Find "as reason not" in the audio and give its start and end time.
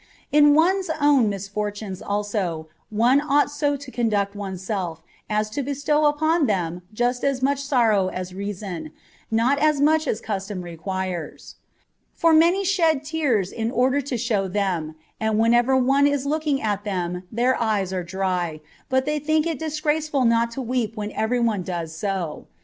8.07-9.59